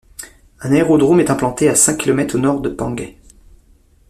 [0.61, 3.19] Un aérodrome est implanté à cinq kilomètres au nord de Pangai.